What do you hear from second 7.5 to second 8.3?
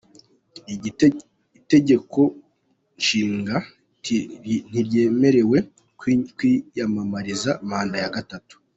manda ya